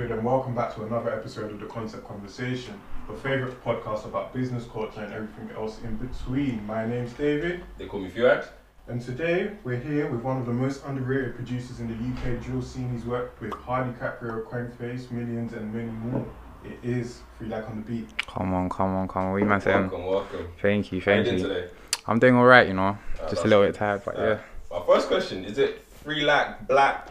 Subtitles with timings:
[0.00, 0.10] good?
[0.12, 2.72] And welcome back to another episode of the Concept Conversation,
[3.06, 6.66] your favorite podcast about business culture and everything else in between.
[6.66, 8.46] My name's David, They call me Fuad.
[8.88, 11.94] and today we're here with one of the most underrated producers in the
[12.34, 12.90] UK drill scene.
[12.90, 14.48] He's worked with Hardy Caprio,
[14.78, 16.24] Face, M1llionz, and many more.
[16.64, 18.26] It is 3lack on the Beat.
[18.26, 19.32] Come on, come on, come on.
[19.32, 19.90] What you man saying?
[19.90, 20.48] Welcome, welcome.
[20.62, 21.48] Thank you, How you thank doing you.
[21.48, 21.68] today?
[22.06, 22.96] I'm doing all right, you know.
[23.22, 24.38] Uh, Just a little bit tired, but Uh, yeah.
[24.70, 27.08] My first question is it free like black?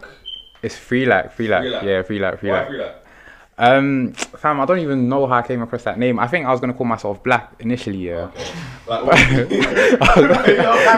[0.62, 1.84] It's free like, free like, Lac.
[1.84, 2.70] yeah, free like, free like.
[2.70, 2.95] like?
[3.58, 6.17] Um, fam, I don't even know how I came across that name.
[6.17, 8.31] I think I was gonna call myself Black initially, yeah.
[8.34, 8.52] Okay.
[8.88, 9.17] Like what?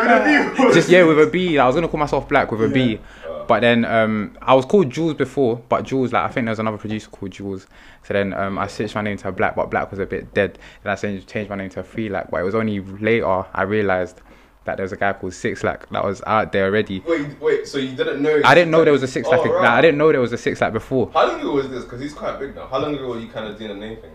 [0.08, 0.72] having.
[0.74, 1.58] Just yeah, with a B.
[1.58, 3.00] I was gonna call myself Black with a B.
[3.28, 6.52] Uh, But then um, I was called Jules before, but Jules, like I think there
[6.52, 7.66] was another producer called Jules.
[8.04, 10.60] So then um, I switched my name to Black, but Black was a bit dead.
[10.84, 12.30] Then I changed changed my name to 3lack.
[12.30, 14.22] But it was only later I realized
[14.66, 17.00] that there was a guy called 6lack that was out there already.
[17.08, 17.68] wait, wait.
[17.68, 18.42] So you didn't know?
[18.46, 19.40] I didn't know there was a Six Lac.
[19.40, 19.70] Oh, like, right.
[19.78, 21.10] I didn't know there was a 6lack before.
[21.14, 21.84] How long ago was this?
[21.84, 22.68] Because he's quite big now.
[22.68, 24.12] How long ago were you kind of doing the name thing?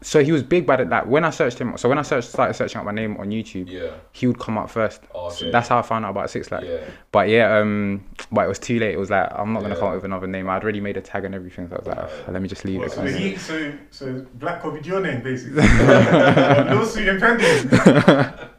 [0.00, 1.76] So he was big by the like when I searched him.
[1.76, 3.90] So when I searched started searching up my name on YouTube, Yeah.
[4.12, 5.00] he would come up first.
[5.12, 6.64] Oh, So that's how I found out about 6lack.
[6.64, 6.88] Yeah.
[7.10, 8.94] But yeah, um, but it was too late.
[8.94, 9.80] It was like I'm not gonna Yeah.
[9.80, 10.48] come up with another name.
[10.48, 12.64] I'd already made a tag and everything, so I was like, "Ugh, let me just
[12.64, 12.92] leave What, it.
[12.92, 15.62] so, he, so, so Black copied your name basically.
[15.66, 17.68] Lawsuit impending.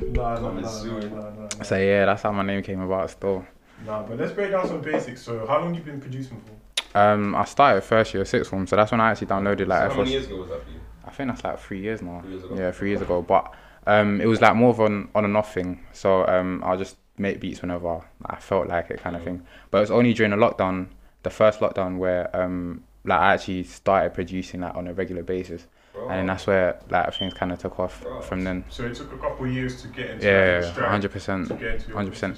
[0.00, 1.00] nah, nah, Coming nah, soon.
[1.00, 1.62] nah, nah, nah, nah.
[1.62, 3.10] So yeah, that's how my name came about.
[3.10, 3.44] Still,
[3.86, 5.22] Nah, but let's break down some basics.
[5.22, 6.98] So, how long you been producing for?
[6.98, 9.82] um, I started first year sixth form, so that's when I actually downloaded like.
[9.90, 10.80] so how many years ago was that for you?
[11.04, 12.20] I think that's like three years now.
[12.20, 12.54] Three years ago.
[12.56, 13.22] Yeah, three years ago.
[13.22, 13.52] But
[13.86, 15.80] um, it was like more of an on and off thing.
[15.92, 19.24] So um, I'll just make beats whenever I felt like it, kind of Mm.
[19.24, 19.42] thing.
[19.70, 20.88] But it was only during the lockdown,
[21.22, 25.66] the first lockdown, where um, like I actually started producing that on a regular basis,
[25.98, 26.08] Bro.
[26.08, 28.24] and then that's where like things kind of took off Right.
[28.24, 28.64] from then.
[28.68, 31.08] So, it took a couple of years to get into Yeah, like, the hundred to
[31.08, 31.48] percent.
[31.60, 32.36] get into your 100%.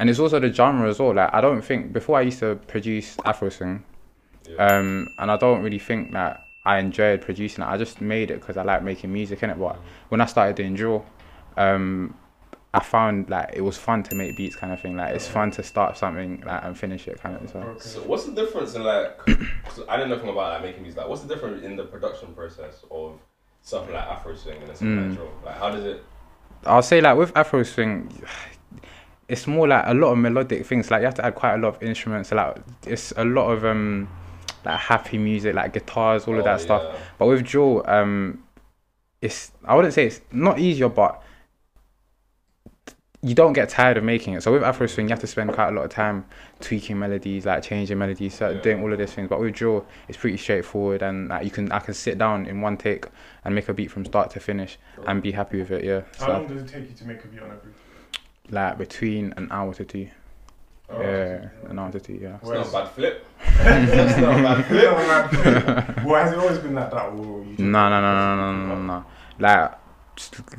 [0.00, 1.14] And it's also the genre as well.
[1.14, 3.82] Like I don't think before I used to produce Afro swing,
[4.48, 4.78] Yeah.
[4.78, 7.66] um, and I don't really think that I enjoyed producing it.
[7.66, 9.58] I just made it because I like making music in it.
[9.58, 9.76] But
[10.10, 11.04] when I started doing drill,
[11.56, 12.14] um,
[12.78, 14.96] I found like it was fun to make beats, kind of thing.
[14.96, 17.50] Like it's fun to start something like and finish it, kind of.
[17.50, 17.58] So.
[17.58, 17.80] Okay.
[17.80, 19.18] So what's the difference in like?
[19.64, 20.98] 'cause I don't know nothing about like making music.
[21.00, 23.18] Like, what's the difference in the production process of
[23.62, 25.08] something like Afro swing and then something Mm.
[25.08, 25.32] like drill?
[25.44, 26.04] Like, how does it?
[26.66, 28.12] I'll say like with Afro swing,
[29.28, 30.88] it's more like a lot of melodic things.
[30.90, 32.30] Like you have to add quite a lot of instruments.
[32.30, 34.08] Like it's a lot of um,
[34.64, 36.82] like happy music, like guitars, all of Oh, that stuff.
[37.18, 38.44] But with drill, um,
[39.20, 41.22] it's I wouldn't say it's not easier, but
[43.20, 44.42] you don't get tired of making it.
[44.44, 46.24] So with Afro swing, you have to spend quite a lot of time
[46.60, 48.60] tweaking melodies, like changing melodies, so Yeah.
[48.60, 49.28] doing all of these things.
[49.28, 52.60] But with drill, it's pretty straightforward, and like, you can I can sit down in
[52.60, 53.06] one take
[53.44, 55.82] and make a beat from start to finish and be happy with it.
[55.84, 56.02] Yeah.
[56.20, 57.74] How So long does it take you to make a beat on average?
[58.50, 60.08] like between an hour to two.
[60.90, 62.14] Oh, yeah, an hour to two.
[62.14, 62.36] Yeah.
[62.40, 63.26] It's not a bad flip.
[63.60, 64.64] It's not a bad
[65.34, 66.04] flip.
[66.06, 67.06] well, has it always been like that?
[67.08, 69.04] Or you No, no, no, no, no, no, no, no.
[69.38, 69.77] Like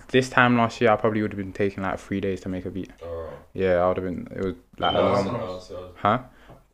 [0.09, 2.65] this time last year, I probably would have been taking like three days to make
[2.65, 2.91] a beat.
[3.03, 3.29] Oh.
[3.53, 4.27] Yeah, I would have been.
[4.35, 6.19] It was like No, a long, not- huh?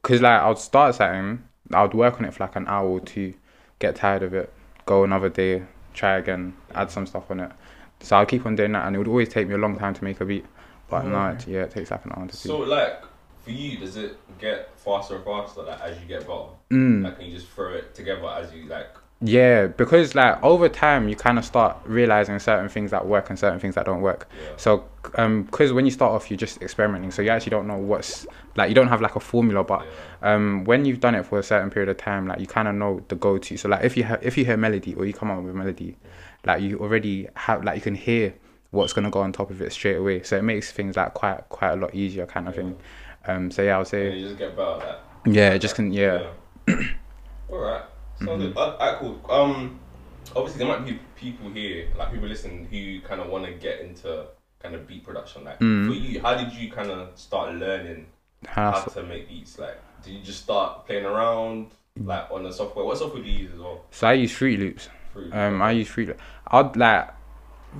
[0.01, 1.43] Cause like I'd start something,
[1.73, 3.33] I'd work on it for like an hour or two,
[3.79, 4.53] get tired of it,
[4.85, 5.63] go another day,
[5.95, 7.51] try again, add some stuff on it.
[8.01, 9.93] So I'd keep on doing that, and it would always take me a long time
[9.95, 10.45] to make a beat.
[10.89, 12.49] But Oh, no, it, yeah, it takes like an hour to two.
[12.49, 13.01] So like
[13.41, 16.49] for you, does it get faster and faster like as you get better?
[16.69, 17.03] Mm.
[17.03, 18.95] Like can you just throw it together as you like?
[19.21, 23.39] Yeah, because like over time you kind of start realizing certain things that work and
[23.39, 24.27] certain things that don't work.
[24.37, 24.49] Yeah.
[24.57, 27.77] So, um, because when you start off, you're just experimenting, so you actually don't know
[27.77, 28.27] what's
[28.57, 28.69] like.
[28.69, 29.85] You don't have like a formula, but
[30.21, 30.33] yeah.
[30.33, 32.75] um, when you've done it for a certain period of time, like you kind of
[32.75, 33.55] know the go-to.
[33.57, 35.57] So, like if you ha- if you hear melody or you come up with a
[35.57, 35.95] melody,
[36.45, 38.33] like you already have like you can hear
[38.71, 40.23] what's gonna go on top of it straight away.
[40.23, 42.61] So it makes things like quite quite a lot easier, kind of Yeah.
[42.61, 42.77] thing.
[43.27, 44.99] Um, so yeah, I would And say you just get better at that.
[45.33, 46.27] yeah, it just can yeah.
[47.49, 47.81] All right.
[48.19, 48.53] Sounds Mm-hmm.
[48.53, 48.57] good.
[48.57, 49.19] Uh, cool.
[49.29, 49.79] Um,
[50.35, 53.81] obviously there might be people here, like people listening, who kind of want to get
[53.81, 54.25] into
[54.59, 55.43] kind of beat production.
[55.43, 55.87] Like Mm.
[55.87, 58.07] for you, how did you kind of start learning
[58.47, 59.59] How how to make beats?
[59.59, 62.85] Like, did you just start playing around, like on the software?
[62.85, 63.81] What software do you use as well?
[63.91, 64.89] So I use Fruit Loops.
[65.13, 65.33] Fruit.
[65.33, 66.07] Um, I use Fruit.
[66.09, 66.21] Loops.
[66.47, 67.09] I'd like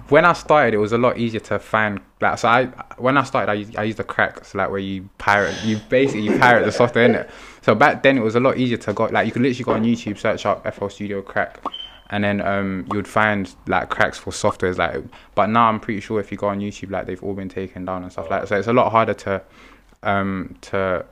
[0.09, 1.99] when I started, it was a lot easier to find.
[2.21, 2.65] Like, so I
[2.97, 5.77] when I started, I used, I used the cracks So like where you pirate, you
[5.89, 7.29] basically you pirate the software in it.
[7.61, 9.05] So back then, it was a lot easier to go.
[9.05, 11.63] Like you could literally go on YouTube, search up FL Studio crack,
[12.09, 14.77] and then um you would find like cracks for softwares.
[14.77, 15.03] Like,
[15.33, 17.85] but now I'm pretty sure if you go on YouTube, like they've all been taken
[17.85, 18.47] down and stuff like.
[18.47, 19.41] So it's a lot harder to
[20.03, 21.05] um to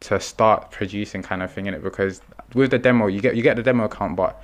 [0.00, 2.20] to start producing kind of thing in it because
[2.54, 4.42] with the demo you get you get the demo account but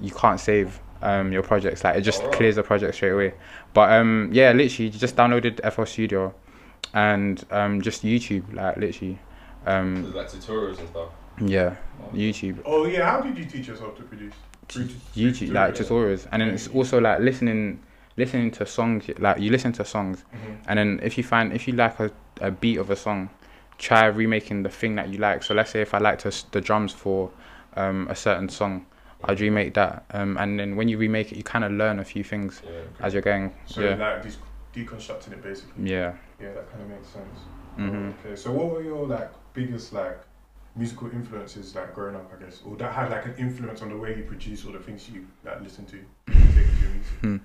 [0.00, 2.36] you can't save um your projects like it just Alright.
[2.36, 3.34] clears the project straight away
[3.74, 6.34] but um yeah literally you just downloaded FL Studio
[6.94, 9.18] and um just YouTube like literally
[9.66, 11.08] um There's like tutorials and stuff.
[11.44, 11.74] Yeah,
[12.12, 12.60] YouTube.
[12.64, 14.34] Oh yeah, how did you teach yourself to produce?
[14.68, 15.88] Through- through YouTube like tutorials?
[16.24, 17.80] tutorials, and then it's also like listening,
[18.16, 19.08] listening to songs.
[19.18, 20.56] Like you listen to songs, Mhm.
[20.68, 22.10] and then if you find if you like a,
[22.40, 23.30] a beat of a song,
[23.78, 25.42] try remaking the thing that you like.
[25.42, 27.30] So let's say if I liked the, the drums for
[27.74, 28.86] um, a certain song,
[29.26, 30.04] I'd remake that.
[30.10, 32.70] Um, and then when you remake it, you kind of learn a few things Yeah.
[33.04, 33.52] as you're going.
[33.66, 35.90] So yeah, like de- deconstructing it basically.
[35.90, 36.12] yeah.
[36.40, 37.38] Yeah, that kind of makes sense.
[37.76, 40.18] hmm Okay, so what were your like biggest like
[40.76, 43.96] musical influences like growing up, I guess, or that had like an influence on the
[43.96, 45.92] way you produce or the things you like listen to,
[46.26, 46.36] take
[46.66, 47.14] into your music?
[47.20, 47.36] Hmm.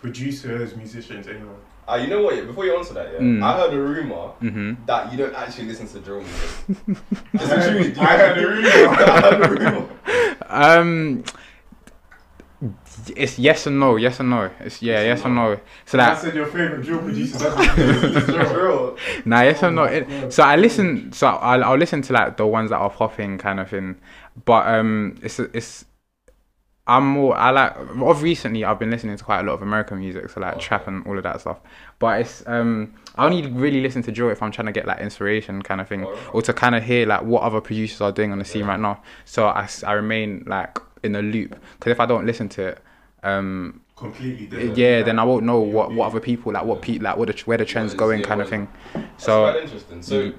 [0.00, 1.56] Producers, musicians, anyone.
[1.88, 2.36] Ah, you know what?
[2.36, 3.42] yeah, Before you answer that, yeah, Mm.
[3.42, 6.50] I heard a rumor hmm that you don't actually listen to drill music.
[7.34, 7.98] I Is it?
[7.98, 8.68] I had a rumor.
[8.68, 9.88] I heard a rumor.
[10.48, 11.24] Um,
[13.14, 13.96] it's yes and no.
[13.96, 14.50] Yes and no.
[14.60, 15.02] It's yeah.
[15.02, 15.60] Yes and no.
[15.86, 17.38] So that I said your favorite drill producer.
[17.38, 18.52] That's what listen to drill.
[18.52, 18.96] Drill.
[19.24, 19.42] nah.
[19.42, 19.82] Yes and no.
[19.82, 21.12] Oh It, so I listen.
[21.12, 23.96] So I'll, I'll listen to like the ones that are popping kind of thing.
[24.44, 25.84] But um, it's it's.
[26.88, 27.36] I'm more.
[27.36, 28.64] I like of recently.
[28.64, 30.60] I've been listening to quite a lot of American music, so like Okay.
[30.62, 31.58] trap and all of that stuff.
[31.98, 34.98] But it's um, I only really listen to drill if I'm trying to get like
[35.00, 36.34] inspiration kind of thing, Alright.
[36.34, 38.68] or to kind of hear like what other producers are doing on the scene Yeah.
[38.68, 39.02] right now.
[39.26, 42.78] So I, I remain like in a loop because if I don't listen to it,
[43.22, 45.06] um, Completely yeah, different.
[45.06, 47.58] then I won't know what, what other people like, what pe- like what the, where
[47.58, 48.68] the trend's is- going, yeah, kind of thing.
[48.94, 50.02] That's So quite interesting.
[50.02, 50.32] So,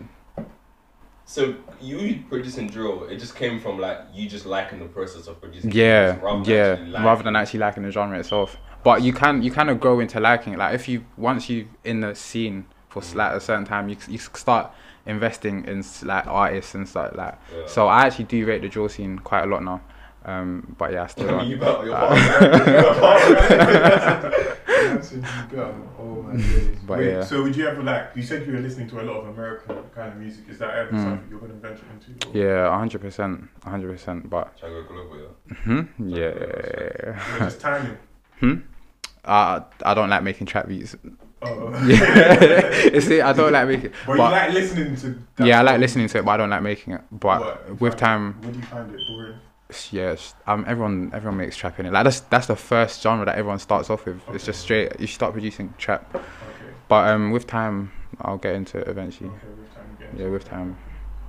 [1.30, 5.40] so you producing drill, it just came from like you just liking the process of
[5.40, 5.72] producing.
[5.72, 8.58] yeah, rather than yeah, actually liking rather than actually liking the genre itself.
[8.84, 10.58] But you can you kind of grow into liking it.
[10.60, 13.98] Like if you once you in the scene for s- like a certain time, you
[14.08, 14.72] you start
[15.06, 17.38] investing in like artists and stuff like.
[17.56, 17.68] Yeah.
[17.68, 19.82] So I actually do rate the drill scene quite a lot now.
[20.26, 21.48] Um, but yeah, I still I mean, don't.
[21.50, 22.16] you better, you're Uh,
[25.02, 25.12] part.
[25.12, 25.48] You're part of it.
[25.50, 25.74] That's what you got.
[26.00, 26.78] Oh my days.
[26.86, 27.24] But Wait, yeah.
[27.24, 28.12] So would you ever like?
[28.16, 30.46] You said you were listening to a lot of American kind of music.
[30.50, 31.04] Is that ever Mm.
[31.04, 32.30] something you're going to venture into?
[32.30, 34.30] or- Yeah, hundred percent, hundred percent.
[34.30, 35.56] But Try go global, yeah.
[35.56, 36.26] hmm, yeah.
[36.28, 37.98] Or just timing.
[38.40, 38.56] Hmm.
[39.26, 40.96] Uh, I don't like making trap beats.
[41.42, 41.70] Oh.
[41.88, 43.92] Yeah, you see, I don't like making.
[44.06, 45.22] But, you like listening to.
[45.38, 47.02] that yeah, I like listening to it, but I don't like making it.
[47.12, 49.36] But What, with time, It, what do you find it boring?
[49.92, 51.94] Yes, um, everyone everyone makes trap in it.
[51.94, 54.22] Like that's that's the first genre that everyone starts off with.
[54.34, 55.00] It's just straight.
[55.00, 56.24] You start producing trap, Okay.
[56.88, 59.30] but um, with time, I'll get into it eventually.
[59.30, 60.10] Okay, with time again.
[60.26, 60.78] Yeah, with time.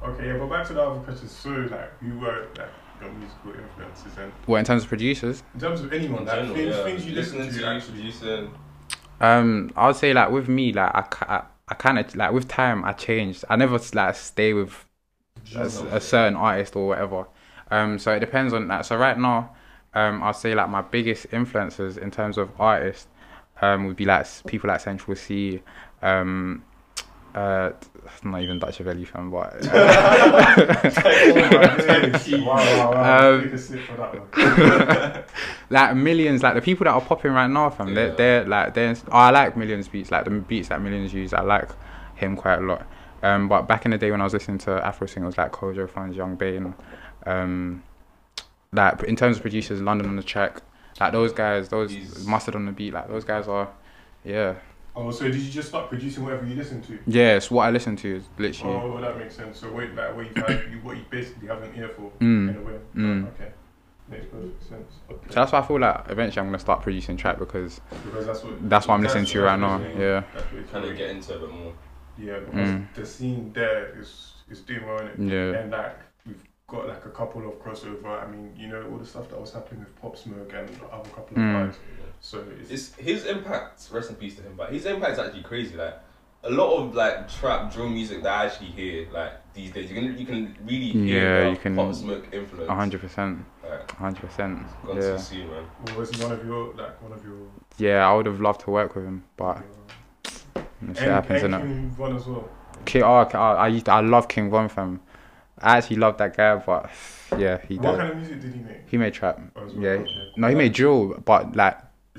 [0.02, 1.28] Okay, yeah, but back to the other question.
[1.28, 2.68] So, like, you were like
[3.02, 5.42] your musical influences, and well in terms of producers?
[5.54, 6.84] in terms of anyone, In like general, things, yeah.
[6.84, 7.98] things you listen Listening to, to, actually.
[8.00, 8.50] producing.
[9.20, 12.48] Um, I would say like with me, like I, I, I kind of like with
[12.48, 13.44] time I changed.
[13.50, 14.86] I never like stay with
[15.54, 17.26] a certain artist or whatever.
[17.70, 18.86] Um, so it depends on that.
[18.86, 19.54] So right now,
[19.94, 23.06] um, I'll say like my biggest influences in terms of artists,
[23.62, 25.62] um, would be like people like Central Cee,
[26.02, 26.64] um,
[27.34, 27.70] uh,
[28.24, 29.54] not even Dutchavelli fan, but.
[33.00, 33.34] Um,
[33.98, 35.24] one.
[35.70, 37.88] like millions, like the people that are popping right now, fam.
[37.88, 37.94] Yeah.
[37.94, 38.96] They're, they're like they're.
[39.08, 41.32] Oh, I like M1llionz beats, like the beats that M1llionz use.
[41.32, 41.68] I like
[42.16, 42.86] him quite a lot.
[43.22, 45.88] Um, but back in the day when I was listening to Afro singers like Kojo
[45.88, 46.74] Funds, Yxng Bane,
[47.26, 47.82] um,
[48.72, 50.62] like in terms of producers, London on the track,
[51.00, 53.68] like those guys, those He's- Mustard on the beat, like those guys are,
[54.24, 54.54] yeah,
[54.96, 56.98] Oh, so did you just start producing whatever you listen to?
[57.06, 57.36] yeah.
[57.36, 58.74] It's what I listen to, is literally.
[58.74, 59.58] Oh, well, that makes sense.
[59.60, 62.50] So, wait, like, what you, find, you, what you basically have an ear for, Mm.
[62.50, 62.78] in a way.
[62.96, 63.28] Mm.
[63.28, 63.52] Okay.
[64.10, 64.92] Makes perfect sense.
[65.08, 65.26] Okay.
[65.28, 68.42] So that's why I feel like eventually I'm gonna start producing trap because because that's
[68.42, 68.68] what.
[68.68, 69.78] that's what I'm listening to what- right now.
[69.78, 70.96] that's Yeah, That's Kind of for.
[70.96, 71.72] get into it a bit more.
[72.18, 72.94] Yeah, because Mm.
[72.94, 75.30] the scene there is is doing well, innit?
[75.30, 76.09] yeah, And like we've
[76.70, 78.06] got like a couple of crossover.
[78.06, 81.10] I mean, you know, all the stuff that was happening with Pop Smoke and other
[81.10, 81.66] couple of Mm.
[81.66, 81.78] guys.
[82.20, 83.88] So it's, It's his impact.
[83.92, 84.54] Rest in peace to him.
[84.56, 85.76] But his impact is actually crazy.
[85.76, 85.94] Like
[86.44, 89.90] a lot of like trap drill music that I actually hear like these days.
[89.90, 92.68] You can you can really hear Yeah, you can- pop smoke influence.
[92.70, 94.58] a hundred percent, a hundred percent.
[94.86, 95.64] gone Yeah, too soon, man.
[95.88, 97.36] or was one of your like one of your?
[97.78, 98.08] yeah.
[98.08, 99.58] I would have loved to work with him, but
[100.82, 101.60] your shit and, happens, and innit?
[101.62, 102.48] King Von as well.
[102.86, 105.00] King, oh, I, I used to, I love King Von fam.
[105.62, 106.90] I actually love that guy, but
[107.36, 107.98] yeah, he What did.
[107.98, 108.76] kind of music did he make?
[108.86, 109.38] He made trap.
[109.56, 109.82] Oh, well?
[109.82, 109.90] Yeah.
[109.90, 110.08] Okay.
[110.36, 111.78] No, he made drill, but like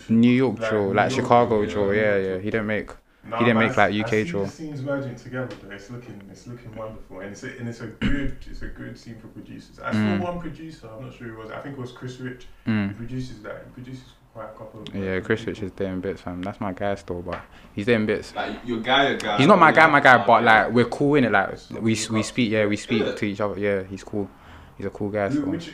[0.10, 1.94] New York Like drill, New like York Chicago drill, drill.
[1.94, 2.30] yeah, Yeah, New York yeah.
[2.30, 2.40] drill.
[2.40, 2.92] He didn't make.
[3.24, 4.46] He didn't man, make, like, I UK see drill.
[4.46, 5.76] The scenes merging together, though.
[5.76, 8.98] It's looking, it's looking wonderful, and it's a, and it's a good, it's a good
[8.98, 9.80] scene for producers.
[9.80, 10.20] I Mm.
[10.20, 10.90] saw one producer.
[10.96, 11.52] I'm not sure who it was.
[11.52, 12.48] I think it was Chris Rich.
[12.66, 12.96] He Mm.
[12.96, 13.64] produces that.
[13.66, 14.82] He produces quite a couple.
[14.82, 16.42] Of Yeah, Chris Rich is doing bits, fam.
[16.42, 17.42] That's my guy still, but
[17.74, 18.34] he's doing bits.
[18.36, 19.38] Like your guy, your guy.
[19.38, 21.32] He's not my guy, my guy, but like we're cool in it.
[21.32, 23.18] Like So we we speak, yeah, we speak Good.
[23.18, 23.60] to each other.
[23.60, 24.30] Yeah, he's cool.
[24.78, 25.30] He's a cool guy.
[25.30, 25.46] Who, So.
[25.50, 25.74] which,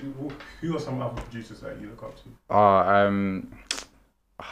[0.62, 3.52] who are some other producers that you look up to, Oh, um,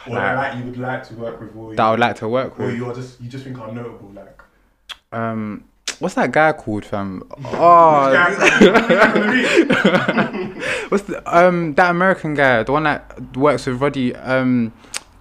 [0.06, 2.28] or like, like you would like to work with, or that I would like to
[2.28, 2.68] work with.
[2.68, 2.76] or with.
[2.78, 4.40] you're just you just think are notable, like
[5.12, 5.64] Um,
[5.98, 7.22] what's that guy called, fam?
[7.44, 8.38] Oh, Guys,
[10.88, 14.72] what's the, um that American guy, the one that works with Roddy, um.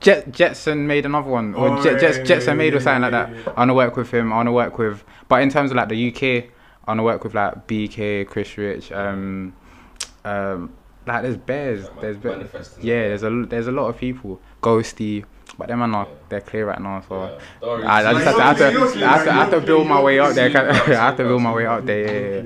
[0.02, 2.84] Jet Jetsonmade another one, or Oh, Jet, yeah, Jet, yeah, Jetson yeah, made or yeah,
[2.84, 3.30] something like that.
[3.34, 3.54] yeah.
[3.56, 4.32] I wanna work with him.
[4.32, 6.24] I wanna work with, but in terms of like the UK,
[6.88, 9.54] I wanna work with like BK, Chris Rich, um,
[10.24, 10.72] um,
[11.08, 12.78] like there's bears, Like, there's bears.
[12.82, 14.40] Yeah, there's a there's a lot of people.
[14.62, 15.24] Ghosty,
[15.58, 16.16] but them are not Yeah.
[16.30, 17.02] they're clear right now.
[17.10, 17.88] So Yeah.
[17.92, 19.88] I, I just have to, I have to, I have to, I have to build
[19.88, 20.50] my way up there.
[20.56, 22.46] I have to build my way up there.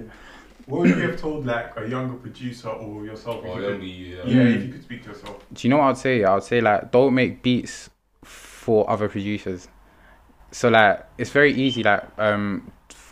[0.69, 3.43] Yeah, yeah, What would you have told like a younger producer or yourself?
[3.43, 5.45] if Oh, you yeah, could- we, uh, yeah, if you could speak to yourself.
[5.53, 6.23] Do you know what I'd say?
[6.23, 7.89] I'd say like don't make beats
[8.23, 9.67] for other producers.
[10.51, 12.71] So like it's very easy like um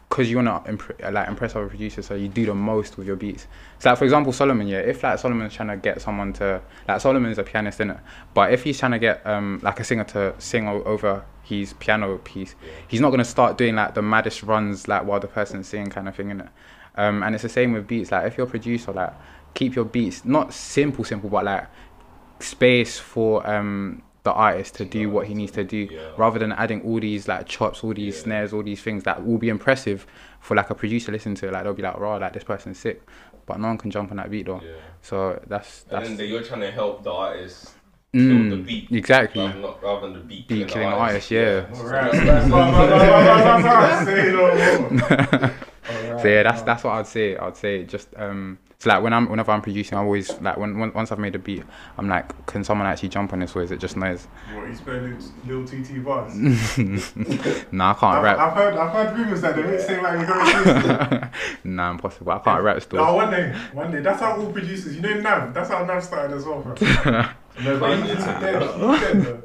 [0.09, 3.05] because you wanna impre- uh, like impress other producers, so you do the most with
[3.07, 3.45] your beats.
[3.79, 7.01] So like for example Solomon, yeah, if like Solomon's trying to get someone to like
[7.01, 7.97] Solomon's a pianist in it,
[8.33, 12.17] but if he's trying to get um like a singer to sing over his piano
[12.19, 12.55] piece,
[12.87, 16.07] he's not gonna start doing like the maddest runs like while the person's singing kind
[16.07, 16.47] of thing in it.
[16.97, 18.11] Um, and it's the same with beats.
[18.11, 19.13] Like if you're a producer, like
[19.53, 21.67] keep your beats not simple, simple, but like
[22.39, 25.99] space for um the artist to do what he needs to do, Yeah.
[26.17, 28.23] rather than adding all these like chops, all these Yeah.
[28.23, 30.05] snares, all these things that will be impressive
[30.41, 31.49] for like a producer listen to.
[31.49, 33.01] Like they'll be like, "Raw, like this person's sick,"
[33.45, 34.61] but no one can jump on that beat though.
[34.61, 34.71] Yeah.
[35.01, 37.71] So that's And that's then you're trying to help the artist
[38.13, 38.87] kill Mm, the beat.
[38.91, 39.45] exactly.
[39.45, 41.65] Rather, not, rather than the beat, Beat killing killing the artist, yeah.
[46.21, 46.23] So Alright.
[46.23, 46.23] that's- that's- Say no more.
[46.23, 46.65] Alright, So yeah, that's wow.
[46.65, 47.37] that's what I'd say.
[47.37, 48.59] I'd say just um.
[48.79, 51.33] So like when I'm whenever I'm producing, I always like when, when once I've made
[51.33, 51.63] a beat,
[51.97, 54.27] I'm like, can someone actually jump on this or is it just noise?
[54.53, 56.35] What, you spelling little TT bars?
[57.71, 58.37] nah, I can't I've, rap.
[58.37, 61.29] I've heard, I've heard rumors that they make seem like you're going
[61.63, 62.31] nah, impossible.
[62.33, 63.03] I can't rap still.
[63.03, 64.01] No, one day, one day.
[64.01, 64.95] That's how all producers.
[64.95, 65.55] You know Nav.
[65.55, 66.73] That's how Nav started as well, bro.
[67.63, 68.61] no, but he's, he's dead.
[68.61, 69.43] He's dead.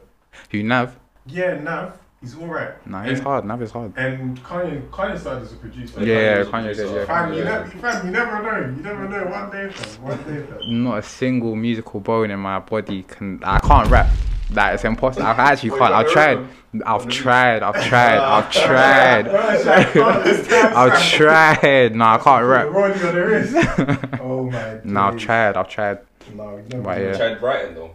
[0.50, 0.98] Who Nav?
[1.24, 1.98] Yeah, Nav.
[2.22, 2.86] He's all right.
[2.86, 3.44] Nah, he's and, hard.
[3.44, 3.92] Nav is hard.
[3.96, 6.04] And Kanye, Kanye started as a producer.
[6.04, 7.04] Yeah, Kanye Kanye was a did, yeah.
[7.04, 7.44] Fam, you, Yeah.
[7.44, 8.76] never, fam, you never know.
[8.76, 9.24] You never know.
[9.24, 10.02] One day, fam.
[10.04, 10.84] One day, fam.
[10.84, 13.40] Not a single musical bone in my body can.
[13.42, 14.08] I can't rap.
[14.50, 15.26] That is impossible.
[15.26, 15.94] I actually Wait, can't.
[15.94, 16.38] I've tried.
[16.86, 17.62] I've tried.
[17.62, 18.18] I've tried.
[18.20, 19.28] I've tried.
[19.96, 21.96] I've I've tried.
[21.96, 22.66] No, I can't rap.
[22.68, 24.18] Rolling on the.
[24.22, 24.80] Oh my.
[24.84, 25.22] No, I've days.
[25.22, 25.56] tried.
[25.56, 25.98] I've tried.
[26.34, 27.16] No, you never But yeah.
[27.16, 27.90] Tried writing though.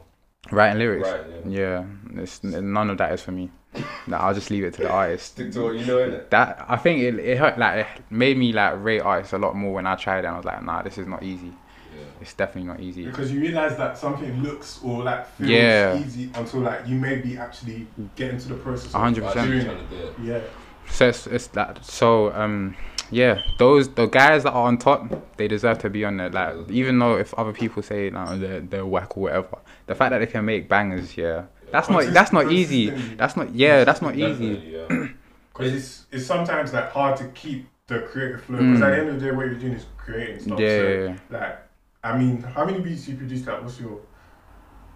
[0.51, 1.07] Writing lyrics.
[1.07, 1.85] Right, yeah.
[2.15, 3.51] Yeah, it's, none of that is for me.
[4.07, 5.33] Nah, I'll just leave it to the artist.
[5.33, 6.29] Stick to what you know, innit?
[6.29, 9.55] That I think it, it hurt like it made me like rate artists a lot
[9.55, 10.27] more when I tried it.
[10.27, 11.47] and I was like, nah, this is not easy.
[11.47, 12.03] Yeah.
[12.21, 13.05] It's definitely not easy.
[13.05, 15.97] Because you realize that something looks or like feels Yeah.
[15.97, 18.93] easy until like you maybe actually get into the process.
[18.93, 19.51] Hundred of percent.
[19.51, 19.89] doing it.
[19.89, 20.13] to do it.
[20.23, 20.41] Yeah.
[20.89, 21.83] So it's, it's that.
[21.83, 22.75] So um,
[23.11, 26.29] yeah, those the guys that are on top, they deserve to be on there.
[26.29, 29.57] Like even though if other people say no, they're they're whack or whatever,
[29.87, 32.89] the fact that they can make bangers, yeah, that's not that's not easy.
[33.17, 34.55] That's not yeah, that's not easy.
[34.55, 35.07] Definitely, yeah.
[35.53, 38.57] Because it's, it's sometimes like hard to keep the creative flow.
[38.57, 38.83] Because Mm.
[38.83, 40.59] at the end of the day, what you're doing is creating stuff.
[40.59, 41.59] Yeah, So, like,
[42.03, 43.45] I mean, how many beats you produce?
[43.47, 43.99] Like, what's your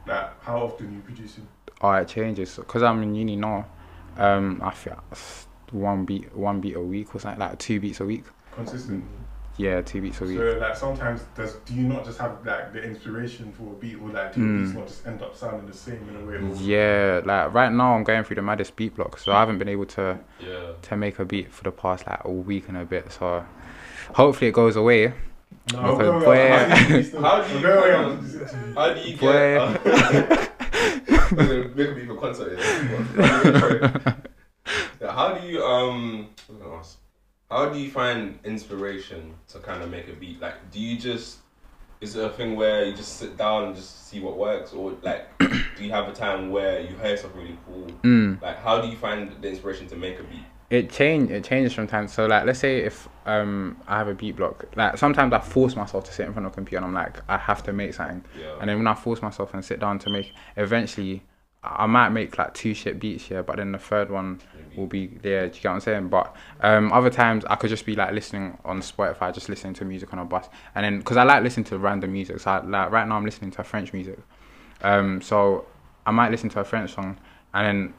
[0.08, 0.44] like?
[0.44, 1.48] How often you producing?
[1.82, 3.66] Oh, it changes because I'm in uni now.
[4.18, 5.02] Um, I feel
[5.72, 8.26] one beat one beat a week or something like two beats a week.
[8.54, 9.08] Consistently.
[9.58, 10.38] Yeah, two beats a week.
[10.38, 13.96] So like sometimes does do you not just have like the inspiration for a beat
[14.02, 14.64] or like do your Mm.
[14.64, 16.36] beats not just end up sounding the same in a way?
[16.36, 19.60] Or, Yeah, like right now I'm going through the maddest beat block, so I haven't
[19.60, 20.72] been able to Yeah.
[20.82, 23.12] to make a beat for the past like a week and a bit.
[23.12, 23.46] So
[24.14, 25.14] hopefully it goes away.
[25.74, 26.26] No, Because go away.
[26.26, 29.32] boy- How do you still- How do you go on- on- How do you Boy.
[29.32, 29.62] get?
[29.62, 30.48] Uh,
[31.76, 32.58] make a beat for concert.
[32.58, 34.14] Yeah.
[35.02, 36.30] Yeah, How do you um?
[37.52, 37.72] What was I gonna ask?
[37.72, 40.42] How do you find inspiration to kind of make a beat?
[40.42, 41.40] Like, do you just
[42.02, 44.94] is it a thing where you just sit down and just see what works, or
[45.04, 47.88] like, do you have a time where you hear something really cool?
[48.04, 48.42] Mm.
[48.42, 50.46] Like, how do you find the inspiration to make a beat?
[50.72, 52.08] It change it changes from time.
[52.08, 55.76] So like let's say if um I have a beat block, like sometimes I force
[55.76, 57.94] myself to sit in front of a computer and I'm like I have to make
[57.94, 58.24] something.
[58.40, 58.56] Yeah.
[58.62, 61.24] And then when I force myself and sit down to make, eventually
[61.62, 64.40] I might make like two shit beats here, but then the third one
[64.76, 65.48] will be there.
[65.48, 66.08] Do you get what I'm saying?
[66.10, 69.86] But um, other times I could just be like listening on Spotify, just listening to
[69.86, 72.40] music on a bus, and then because I like listening to random music.
[72.40, 74.20] So I, like right now I'm listening to French music.
[74.82, 75.66] Um, so
[76.06, 77.18] I might listen to a French song,
[77.54, 77.94] and then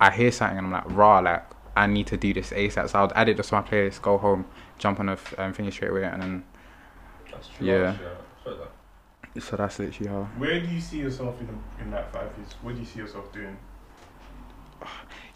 [0.00, 1.44] I hear something and I'm like, raw, like
[1.76, 2.90] I need to do this ASAP.
[2.90, 4.44] So I'll add it to my playlist, go home,
[4.78, 6.44] jump on a f- um, thing straight away, and then
[7.30, 7.66] That's true.
[7.66, 7.74] Yeah.
[7.74, 7.90] Yeah.
[7.92, 8.58] I feel
[9.34, 9.42] that.
[9.42, 10.22] so that's literally how.
[10.38, 11.48] Where do you see yourself in
[11.80, 12.54] in like five years?
[12.62, 13.56] What do you see yourself doing?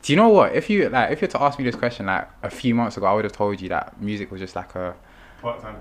[0.05, 0.55] Do you know what?
[0.55, 3.07] If you like, if you to ask me this question like a few months ago,
[3.07, 4.95] I would have told you that music was just like a
[5.41, 5.77] Part time.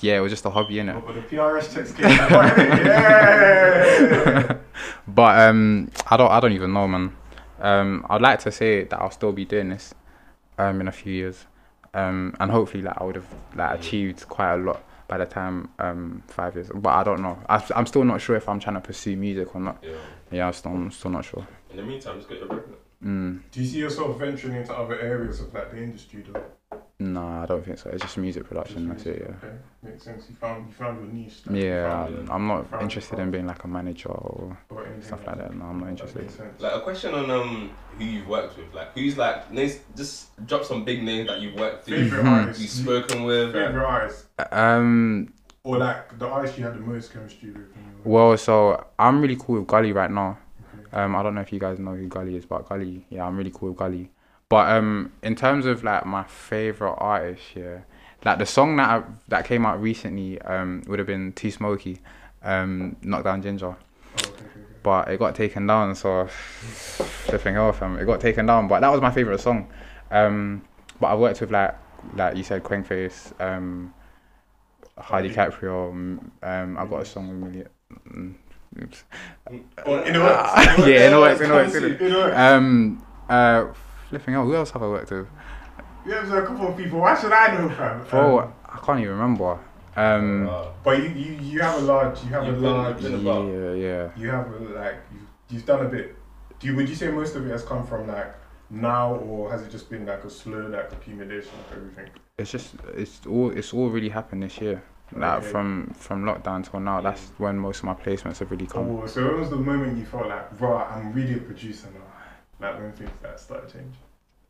[0.00, 0.94] yeah, it was just a hobby, innit?
[0.94, 2.04] Oh, but the PRS checks came.
[2.86, 4.56] yeah.
[5.08, 7.16] But um, I don't, I don't even know, man.
[7.60, 9.92] Um, I'd like to say that I'll still be doing this,
[10.58, 11.44] um, in a few years.
[11.94, 13.26] um, and hopefully like I would have
[13.56, 16.70] like achieved quite a lot by the time um five years.
[16.74, 17.38] But I don't know.
[17.48, 19.78] I, I'm still not sure if I'm trying to pursue music or not.
[19.82, 19.96] Yeah.
[20.30, 21.46] Yeah, I'm still, I'm still not sure.
[21.70, 22.62] In the meantime, just get your break.
[23.04, 26.42] Mm, Do you see yourself venturing into other areas of like the industry though?
[27.00, 27.90] no, I don't think so.
[27.90, 28.88] It's just music production.
[28.88, 29.18] That's it.
[29.20, 29.34] Yeah.
[29.36, 30.24] Okay, makes sense.
[30.30, 31.42] You found you found your niche.
[31.44, 34.86] like, you Yeah, found I'm, I'm not interested in being like a manager or or
[35.02, 35.54] stuff like that.
[35.54, 36.30] No, I'm not interested.
[36.60, 40.64] Like a question on um who you've worked with, like who's like names, just drop
[40.64, 42.40] some big names that you've worked with, Favorite Mhm.
[42.40, 42.60] artist.
[42.60, 43.54] you've spoken with.
[43.54, 45.32] like- Favorite artist, Um,
[45.62, 47.68] or like the artist you had the most chemistry with.
[47.74, 50.38] when you were- well, so I'm really cool with Gully right now.
[50.94, 53.36] Um, I don't know if you guys know who Gully is, but Gully, yeah, I'm
[53.36, 54.10] really cool with Gully.
[54.48, 57.80] But um, in terms of like my favorite artist, yeah,
[58.24, 62.00] like the song that I, that came out recently, um, would have been Too Smoky,
[62.42, 63.76] um, Knockdown Ginger, Oh,
[64.16, 64.60] okay, okay, okay.
[64.82, 65.94] but it got taken down.
[65.96, 68.68] So flipping off, um, it got taken down.
[68.68, 69.68] But that was my favorite song.
[70.10, 70.62] Um,
[71.00, 71.74] but I've worked with like
[72.14, 73.92] like you said, Kwengface, um,
[74.96, 75.90] Hardy Caprio.
[75.90, 78.34] Um, um, I got a song with Millie.
[78.82, 79.04] Oops.
[79.86, 80.52] Oh, in the works.
[80.86, 82.36] Yeah, in the works, in the works, in In works.
[82.36, 83.66] Um, uh,
[84.08, 84.44] flipping out.
[84.44, 85.28] Who else have I worked with?
[86.06, 87.00] Yeah, there's a couple of people.
[87.00, 88.04] Why should I know, fam?
[88.08, 89.58] Bro, Um, I can't even remember.
[89.96, 92.22] Um, Uh, but you, you, you have a large.
[92.24, 93.00] You have a large.
[93.02, 93.46] you've about.
[93.46, 94.10] yeah, yeah.
[94.16, 96.16] You have a, like you've, you've done a bit.
[96.58, 98.34] Do you, would you say most of it has come from like
[98.70, 102.10] now, or has it just been like a slow like accumulation of everything?
[102.38, 104.82] It's just it's all it's all really happened this year.
[105.12, 105.46] Like Okay.
[105.48, 108.90] from from lockdown till now, that's when most of my placements have really come.
[108.90, 112.00] Oh, so when was the moment you felt like, right, I'm really a producer now?
[112.66, 113.92] Like when things like started changing.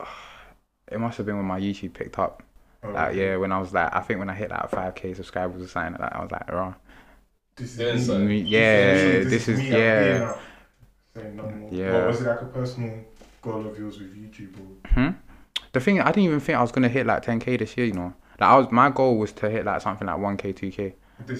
[0.92, 2.42] It must have been when my YouTube picked up.
[2.82, 5.14] Oh, Like yeah, when I was like, I think when I hit like five k
[5.14, 6.74] subscribers or something like that, I was like, raw.
[7.56, 8.04] This is Doing me.
[8.04, 8.18] so.
[8.18, 10.34] Me- This yeah, this is me, yeah.
[11.16, 11.68] Saying no more.
[11.72, 11.92] Yeah.
[11.94, 13.04] What, was it like a personal
[13.40, 14.54] goal of yours with YouTube?
[14.60, 14.88] Or?
[14.90, 15.10] Hmm?
[15.72, 17.86] The thing, I didn't even think I was gonna hit like 10k this year.
[17.86, 20.92] You know, like I was my goal was to hit like something like 1k, 2k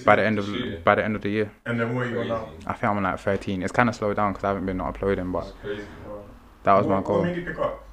[0.05, 0.81] by the end of year.
[0.85, 1.51] by the end of the year.
[1.65, 2.29] And then what are you on crazy.
[2.29, 2.49] now?
[2.67, 3.61] I think I'm on like 13.
[3.61, 5.83] It's kind of slowed down because I haven't been uploading, but crazy.
[6.63, 7.17] That was what, my goal.
[7.19, 7.83] What made you pick up?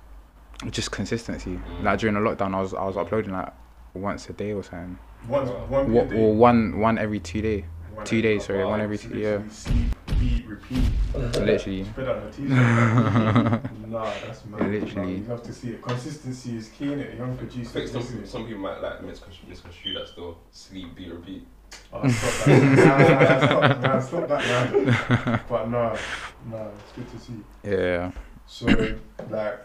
[0.71, 1.51] Just consistency.
[1.59, 1.83] Mm.
[1.83, 3.53] Like during the lockdown, I was I was uploading like
[3.95, 4.97] once a day or something.
[5.27, 5.67] One, Wow.
[5.69, 6.17] one What, day.
[6.17, 8.45] or one one every two day, One two days.
[8.47, 9.19] Sorry, one every two.
[9.19, 9.87] Yeah, Sleep,
[10.21, 10.85] beat, repeat.
[11.15, 11.85] literally.
[13.93, 14.23] Spread out the t-shirt.
[14.23, 14.71] nah, that's mad.
[14.71, 15.13] Literally.
[15.13, 15.83] Nah, you love to see it.
[15.83, 17.19] Consistency is key in it.
[17.19, 17.73] Young I producers.
[17.73, 18.27] think some, listen.
[18.27, 21.47] some people might like misconstrue, misconstrue that still sleep, be repeat.
[21.93, 22.63] Oh, stop that.
[22.77, 25.41] nah, nah, stop, nah, stop that, man.
[25.49, 25.97] But nah,
[26.51, 27.45] nah, it's good to see.
[27.65, 28.11] Yeah.
[28.47, 28.67] So,
[29.31, 29.65] like,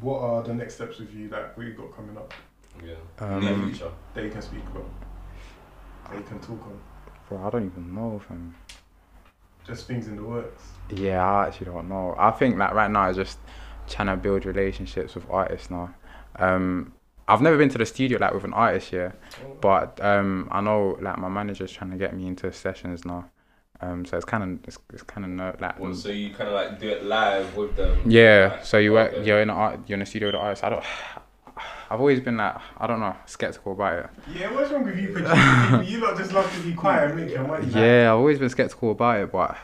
[0.00, 1.28] what are the next steps with you?
[1.28, 2.32] Like, what you got coming up
[2.84, 2.94] Yeah.
[3.18, 3.90] Um, Near future.
[4.14, 4.88] that you can speak about?
[6.10, 6.80] That you can talk on?
[7.28, 8.20] Bro, I don't even know.
[8.28, 8.54] Fam.
[9.66, 10.64] Just things in the works.
[10.90, 12.14] Yeah, I actually don't know.
[12.18, 13.38] I think that right now, it's just
[13.88, 15.94] trying to build relationships with artists now.
[16.36, 16.92] Um,
[17.28, 19.18] I've never been to the studio like with an artist yet,
[19.60, 23.30] but um, I know like my manager's trying to get me into sessions now.
[23.80, 26.48] Um, so it's kind of it's, it's kind of ner- like Well, so you kind
[26.48, 28.00] of like do it live with them.
[28.10, 28.50] yeah.
[28.54, 29.24] Like, So you work okay.
[29.24, 30.64] you're in a art you're in a studio with an artist.
[30.64, 30.84] I don't.
[31.92, 34.10] I've always been like I don't know skeptical about it.
[34.34, 35.84] Yeah, what's wrong with you producing?
[35.84, 37.66] You lot just love to be quiet and make your money.
[37.66, 39.56] like- Yeah, I've always been skeptical about it, but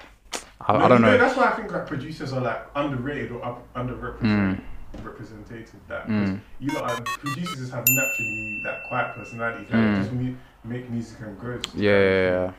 [0.60, 1.16] I, No, I don't you know.
[1.18, 4.60] That's why I think like producers are like underrated or up, underrepresented.
[5.02, 6.40] Represented that Mm.
[6.60, 9.64] you lot are, producers have naturally that quiet personality.
[9.64, 9.96] Like, Mm.
[9.98, 11.58] Just mu- make music and grow.
[11.74, 12.52] Yeah, yeah,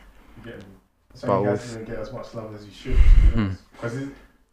[0.45, 0.51] yeah.
[1.13, 2.97] So But you guys didn't get as much love as you should.
[3.73, 3.97] Because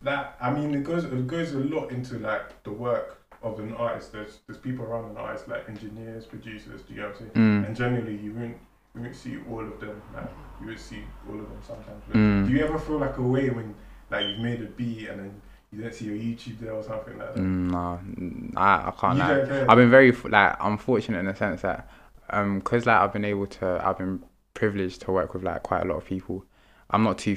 [0.03, 3.75] that I mean it goes it goes a lot into like the work of an
[3.75, 4.13] artist.
[4.13, 6.83] There's there's people around an artist like engineers, producers.
[6.83, 7.31] Do you know what I'm saying?
[7.35, 7.67] Mm.
[7.67, 8.57] And generally you won't
[8.95, 10.01] you won't see all of them.
[10.15, 10.31] Like
[10.61, 12.03] you would see all of them sometimes.
[12.09, 12.47] But Mm.
[12.47, 13.75] Do you ever feel like a way when
[14.11, 15.41] like you've made a beat and then
[15.73, 17.41] you don't see your YouTube there or something like that?
[17.43, 19.35] No, mm, I, I can't You lie.
[19.35, 19.71] don't care?
[19.71, 20.79] I've been very f- like I'm
[21.15, 21.89] in the sense that
[22.31, 24.23] um cause like I've been able to I've been
[24.55, 26.45] privileged to work with like quite a lot of people.
[26.91, 27.37] I'm not too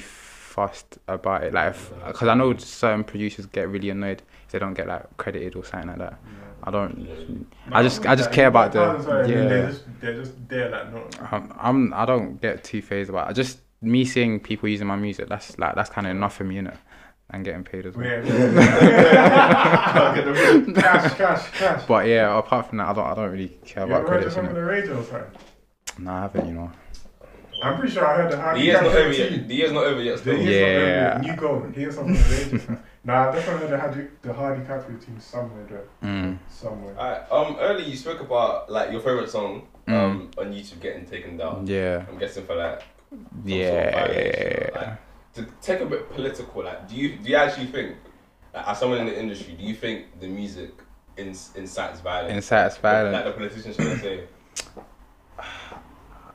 [0.49, 1.75] fussed about it like
[2.07, 5.63] because I know certain producers get really annoyed if they don't get like credited or
[5.63, 6.19] something like that.
[6.63, 6.97] I don't.
[6.99, 7.15] Yeah.
[7.77, 9.43] I just- I just care about the- yeah.
[9.43, 9.47] yeah.
[9.49, 11.33] They're just, they're just there like not.
[11.33, 13.31] I'm, I'm I don't get too phased about.
[13.31, 13.35] It.
[13.35, 15.29] Just me seeing people using my music.
[15.29, 16.75] That's like that's kind of enough for me, innit?
[17.31, 18.05] And getting paid as well.
[18.07, 19.53] Yeah, yeah.
[20.81, 21.83] cash, cash, cash.
[21.87, 24.35] But yeah, apart from that, I don't I don't really care You about ever credits.
[24.35, 25.31] him on the radio or something?
[25.99, 26.47] Nah, I haven't.
[26.47, 26.71] You know.
[27.61, 28.53] I'm pretty sure I heard that.
[28.55, 29.47] The year's not over yet.
[29.47, 30.23] The year's not over yet.
[30.23, 31.07] The year's Yeah.
[31.07, 31.23] not over.
[31.23, 31.71] New goal.
[31.73, 32.77] Here's something on the radio.
[33.03, 35.83] Nah, I definitely heard the Hardy, the Hardy Caprio team somewhere there.
[36.03, 36.37] Mm.
[36.49, 36.95] Somewhere.
[36.97, 37.31] Alright.
[37.31, 37.55] Um.
[37.59, 39.67] Earlier you spoke about like your favorite song.
[39.87, 40.29] Um.
[40.37, 41.65] On YouTube getting taken down.
[41.65, 42.05] Yeah.
[42.09, 44.69] I'm guessing for like some sort of Yeah.
[44.75, 44.97] like,
[45.35, 47.95] to take a bit political, like, do you do you actually think,
[48.53, 50.71] like, as someone in the industry, do you think the music
[51.17, 52.33] ins- incites violence.
[52.33, 53.13] Incites violence.
[53.13, 54.23] Like the politicians trying to say.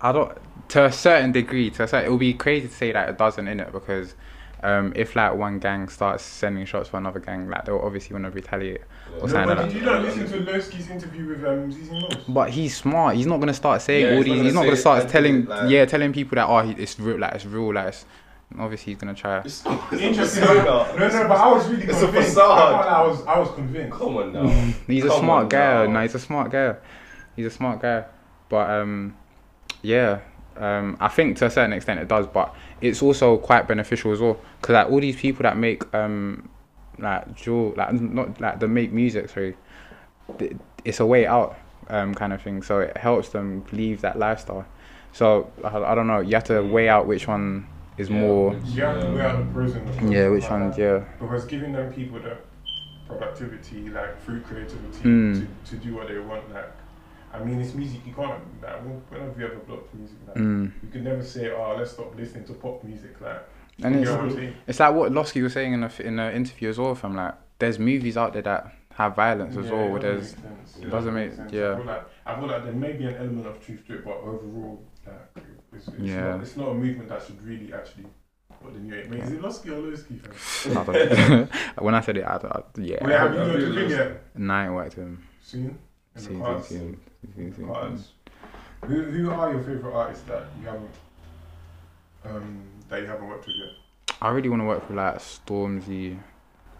[0.00, 0.36] I don't
[0.74, 1.70] to a certain degree.
[1.70, 4.14] To a certain, it would be crazy to say that it doesn't in it because
[4.62, 8.24] um, if like one gang starts sending shots for another gang, like they'll obviously want
[8.26, 8.80] to retaliate.
[9.10, 9.16] Yeah.
[9.18, 11.90] Or No, something but like did you not listen to Loski's interview with um, Zeze
[11.90, 12.24] Millz?
[12.34, 13.16] But he's smart.
[13.16, 14.40] He's not gonna start saying Yeah, all these.
[14.42, 15.44] He's not gonna start telling.
[15.46, 17.18] like- yeah, telling people that oh, he, it's real.
[17.18, 17.72] Like it's real.
[17.74, 18.04] Like it's,
[18.58, 19.38] obviously he's gonna try.
[19.40, 20.42] It's, Interesting.
[20.44, 22.28] it's No, no, but I was really It's a convinced.
[22.30, 22.84] facade.
[22.84, 23.96] I, was, I was convinced.
[23.98, 24.48] Come on now.
[24.86, 25.84] He's a smart guy.
[25.86, 25.92] now.
[25.92, 26.74] No, he's a smart guy.
[27.36, 28.04] He's a smart guy.
[28.48, 29.16] But um,
[29.82, 30.20] yeah.
[30.56, 34.20] Um, I think to a certain extent it does, but it's also quite beneficial as
[34.20, 34.38] well.
[34.62, 36.48] Cause like all these people that make um,
[36.98, 39.28] like jewel, like not like that make music.
[39.30, 39.56] Sorry,
[40.84, 41.56] it's a way out,
[41.88, 42.62] um, kind of thing.
[42.62, 44.64] So it helps them leave that lifestyle.
[45.12, 46.20] So I, I don't know.
[46.20, 47.66] You have to weigh out which one
[47.98, 48.50] is Yeah, more.
[48.50, 50.10] which- You have to weigh out the pros and the cons.
[50.10, 50.70] Yeah, which Like one?
[50.70, 50.78] that.
[50.78, 51.04] Yeah.
[51.20, 52.36] Because giving them people the
[53.06, 55.46] productivity, like through creativity, Mm.
[55.64, 56.70] to, to do what they want, like,
[57.34, 58.00] I mean, it's music.
[58.06, 60.72] You can't, like, whenever you ever blocked music, like, Mm.
[60.82, 63.42] you can never say, oh, let's stop listening to pop music, like.
[63.82, 66.14] And you it's, know what I'm it's like what Losky was saying in the in
[66.16, 66.94] the interview as well.
[66.94, 69.86] From like, there's movies out there that have violence as Yeah, well.
[69.86, 70.76] it Where doesn't there's make sense.
[70.78, 71.52] it It doesn't make- sense.
[71.52, 71.72] yeah.
[71.72, 74.04] I feel, like, I feel like there may be an element of truth to it,
[74.04, 76.30] but overall, like, it's, it's, Yeah.
[76.36, 78.06] not, it's not a movement that should really actually
[78.62, 79.12] put the new eight.
[79.12, 80.20] Is it Losky or Lowski?
[80.20, 80.78] fam?
[80.78, 81.50] I don't-
[81.84, 83.90] when I said it, I, I, yeah, Wait, have you I got really to think
[83.90, 84.22] love yet?
[84.36, 85.24] nine worked with him.
[85.42, 85.78] Soon?
[86.16, 88.04] In the.
[88.86, 90.90] Who, who are your favourite artists that you haven't
[92.24, 94.16] um, that you haven't worked with yet?
[94.20, 96.18] I really want to work with like Stormzy.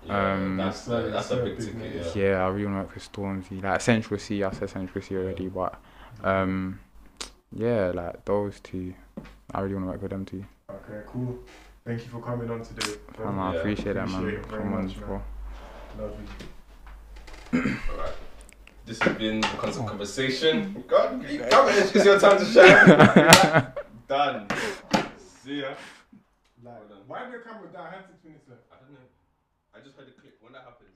[0.06, 2.14] Yeah, Um, that's so- that's a big big ticket.
[2.14, 2.22] Yeah.
[2.22, 3.62] Yeah, I really want to work with Stormzy.
[3.62, 5.80] Like Central Cee, I said Central Cee already, but
[6.22, 6.78] um,
[7.52, 8.94] yeah, like those two,
[9.52, 10.44] I really want to work with them too.
[10.70, 11.38] Okay, cool.
[11.86, 12.96] Thank you for coming on today.
[13.18, 14.20] Man, I Yeah, appreciate that, man.
[14.20, 14.94] appreciate it very Come on, man.
[14.98, 15.22] bro.
[15.98, 16.26] Lovely.
[17.90, 18.12] Alright.
[18.86, 19.88] This has been the constant oh.
[19.88, 20.74] conversation.
[20.74, 20.86] Mm.
[20.86, 21.74] God, you come in.
[21.74, 23.72] It's your time to shine.
[24.08, 24.46] Done.
[25.42, 25.72] See ya.
[26.62, 27.80] Like, why did the camera die?
[27.80, 28.62] I had six minutes left.
[28.68, 29.08] I don't know.
[29.72, 30.36] I just heard a click.
[30.40, 30.93] When that happens,